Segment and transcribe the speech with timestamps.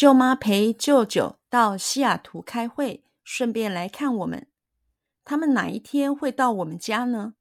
[0.00, 4.50] 舅妈陪舅舅到西雅图开会，顺便来看我们。
[5.26, 7.34] 他们哪一天会到我们家呢？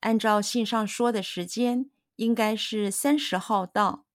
[0.00, 4.06] 按照信上说的时间，应该是三十号到。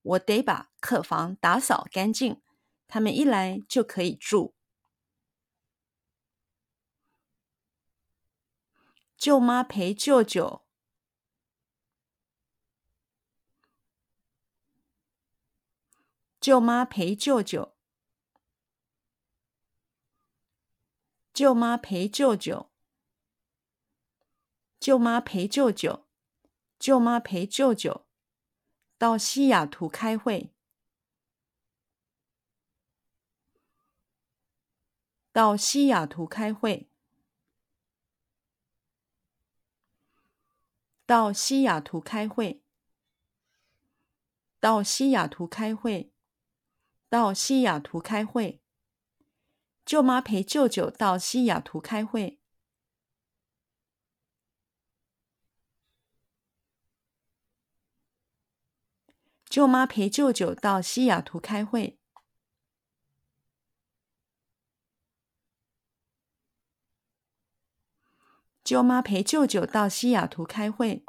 [0.00, 2.40] 我得把客房打扫干净，
[2.88, 4.54] 他们一来就可以住。
[9.18, 10.63] 舅妈陪舅舅。
[16.44, 17.74] 舅妈陪舅舅。
[21.32, 22.70] 舅妈陪舅舅。
[24.78, 26.06] 舅妈陪舅舅。
[26.78, 28.04] 舅妈陪舅舅。
[28.98, 30.52] 到西雅图开会。
[35.32, 36.90] 到西雅图开会。
[41.06, 42.62] 到西雅图开会。
[44.60, 46.13] 到西雅图开会。
[47.14, 48.60] 到西雅图开会。
[49.86, 52.40] 舅妈陪舅舅到西雅图开会。
[59.48, 62.00] 舅妈陪舅舅到西雅图开会。
[68.64, 71.04] 舅妈陪舅舅到西雅图开会。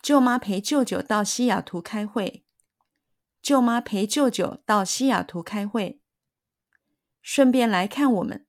[0.00, 2.44] 舅妈陪舅舅到西雅图开会。
[3.40, 6.00] 舅妈陪舅舅到西雅图开会，
[7.22, 8.46] 顺便来看我们。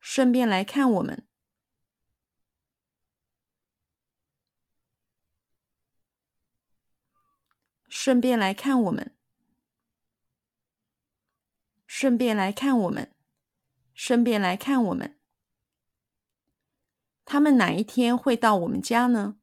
[0.00, 1.26] 顺便来看我们。
[7.88, 9.16] 顺便来看我们。
[11.86, 13.14] 顺便来看我们。
[13.94, 15.21] 顺便来看我们。
[17.32, 19.36] 他们哪一天会到我们家呢？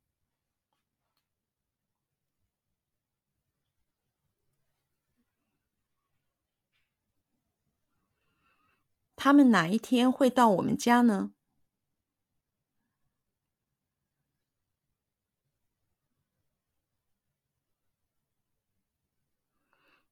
[9.16, 11.32] 他们哪一天会到我们家呢？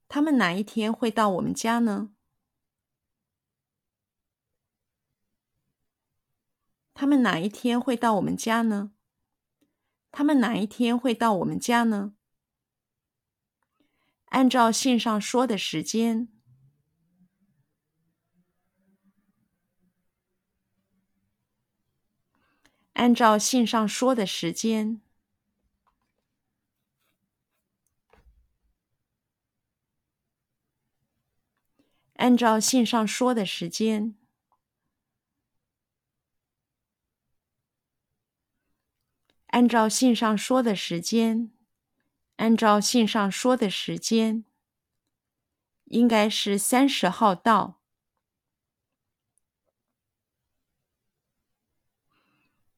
[0.07, 2.16] 他们哪一天会到我们家呢？
[6.99, 8.91] 他们哪一天会到我们家呢？
[10.11, 12.15] 他们哪一天会到我们家呢？
[14.25, 16.27] 按照信上说的时间。
[22.93, 24.99] 按照信上说的时间，
[32.15, 34.15] 按照信上说的时间，
[39.47, 41.51] 按照信上说的时间，
[42.35, 44.45] 按照信上说的时间，
[45.85, 47.81] 应该是三十号到。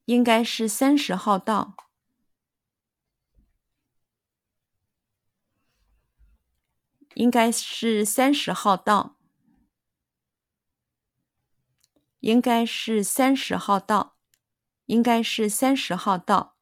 [0.06, 1.76] 应该是三十号到。
[7.16, 9.18] 应该是三十号到。
[12.22, 14.16] 应该是三十号到。
[14.86, 16.59] 应该是三十号到。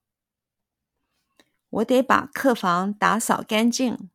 [1.70, 4.10] 我得把客房打扫干净。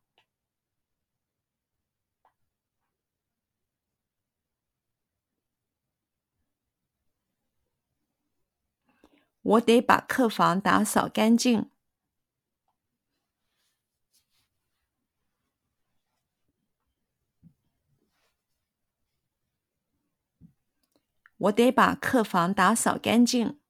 [9.43, 11.69] 我得把客房打扫干净。
[21.37, 23.62] 我得把客房打扫干净。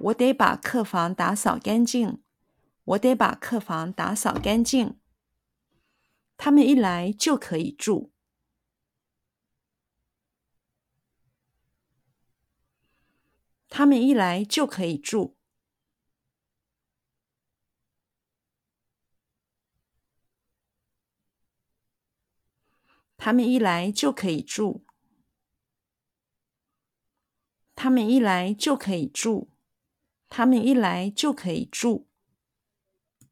[0.00, 2.22] 我得把客房打扫干净。
[2.84, 4.98] 我得把客房打扫干净。
[6.36, 8.12] 他们一来就可以住。
[13.68, 15.36] 他们一来就可以住。
[23.16, 24.84] 他们一来就可以住。
[27.76, 29.49] 他们一来就可以住。
[30.30, 32.09] 他们一来就可以住。